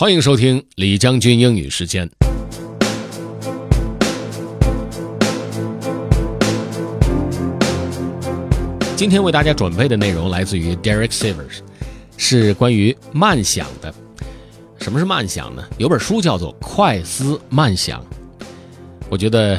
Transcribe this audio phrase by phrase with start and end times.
[0.00, 2.08] 欢迎收听李将军英语时间。
[8.94, 11.62] 今天为大家准备的内容来自于 Derek Sivers，
[12.16, 13.92] 是关于慢想的。
[14.76, 15.64] 什么是慢想呢？
[15.78, 18.00] 有本书叫做《快思慢想》。
[19.10, 19.58] 我觉得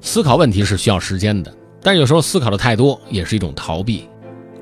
[0.00, 4.08] 思考问题是需要时间的，但有时候思考的太多也是一种逃避。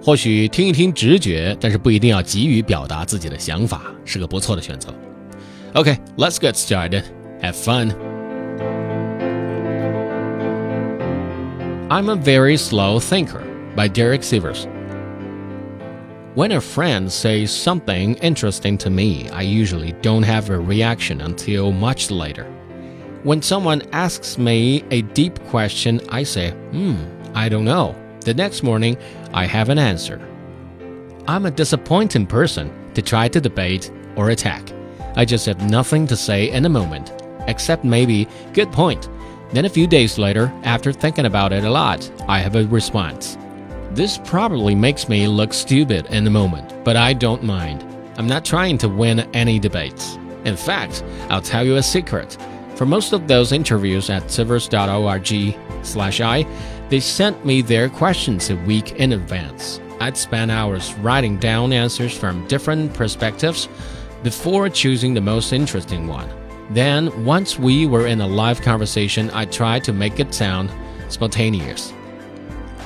[0.02, 4.94] 或许听一听直觉，但是不一定要急于表达自己的想法，是个不错的选择。
[5.76, 7.04] Okay, let's get started.
[7.42, 7.90] Have fun.
[11.90, 13.44] I'm a Very Slow Thinker
[13.76, 14.64] by Derek Sivers.
[16.34, 21.72] When a friend says something interesting to me, I usually don't have a reaction until
[21.72, 22.44] much later.
[23.22, 26.96] When someone asks me a deep question, I say, hmm,
[27.34, 27.94] I don't know.
[28.20, 28.96] The next morning,
[29.34, 30.26] I have an answer.
[31.28, 34.75] I'm a disappointing person to try to debate or attack.
[35.16, 37.12] I just have nothing to say in a moment,
[37.48, 39.08] except maybe, good point.
[39.52, 43.38] Then a few days later, after thinking about it a lot, I have a response.
[43.92, 47.82] This probably makes me look stupid in the moment, but I don't mind.
[48.18, 50.16] I'm not trying to win any debates.
[50.44, 52.36] In fact, I'll tell you a secret.
[52.74, 56.46] For most of those interviews at sivers.org slash i,
[56.90, 59.80] they sent me their questions a week in advance.
[59.98, 63.66] I'd spend hours writing down answers from different perspectives
[64.26, 66.28] before choosing the most interesting one.
[66.70, 70.68] Then, once we were in a live conversation, I tried to make it sound
[71.08, 71.92] spontaneous.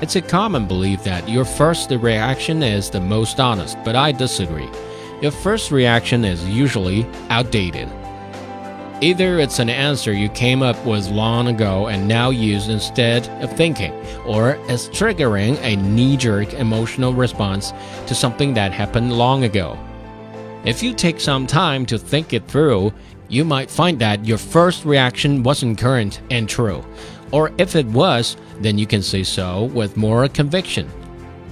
[0.02, 4.68] It's a common belief that your first reaction is the most honest, but I disagree.
[5.22, 7.88] Your first reaction is usually outdated.
[9.00, 13.50] Either it's an answer you came up with long ago and now use instead of
[13.56, 13.94] thinking,
[14.26, 17.72] or it's triggering a knee jerk emotional response
[18.06, 19.78] to something that happened long ago.
[20.64, 22.92] If you take some time to think it through,
[23.28, 26.84] you might find that your first reaction wasn't current and true.
[27.32, 30.90] Or if it was, then you can say so with more conviction.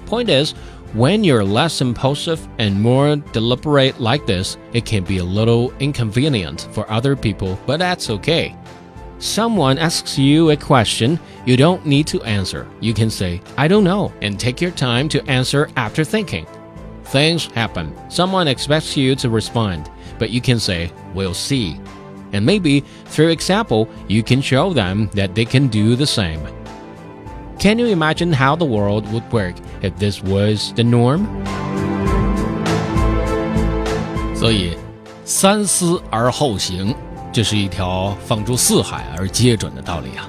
[0.05, 0.53] Point is,
[0.93, 6.69] when you're less impulsive and more deliberate like this, it can be a little inconvenient
[6.73, 8.57] for other people, but that's okay.
[9.19, 12.69] Someone asks you a question, you don't need to answer.
[12.81, 16.47] You can say, I don't know, and take your time to answer after thinking.
[17.08, 17.94] Things happen.
[18.10, 21.80] Someone expects you to respond, but you can say, We'll see.
[22.32, 26.40] And maybe, through example, you can show them that they can do the same.
[27.60, 31.28] Can you imagine how the world would work if this was the norm?
[34.36, 34.76] 所以，
[35.24, 36.96] 三思而后行，
[37.32, 40.28] 这是一条放诸四海而皆准的道理啊。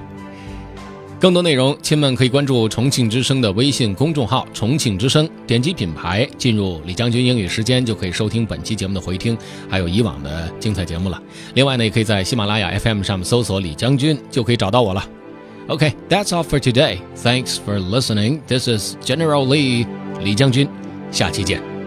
[1.19, 9.37] 更多内容，亲们可以关注重庆之声的微信公众号“重庆之声”，点击品牌进入李将军英语时间，就可以收听本期节目的回听，
[9.69, 11.21] 还有以往的精彩节目了。
[11.55, 15.05] 另外呢，也可以在喜马拉雅 FM 上面搜索“李将军”，就可以找到我了。
[15.67, 16.99] OK，that's all for today.
[17.17, 18.39] Thanks for listening.
[18.47, 19.85] This is General Lee
[20.23, 20.69] 李将军，
[21.11, 21.78] 下期见。